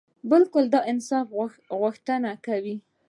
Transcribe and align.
بلکي 0.29 0.61
د 0.73 0.75
انصاف 0.91 1.27
غوښته 1.79 2.15
کوي 2.45 2.75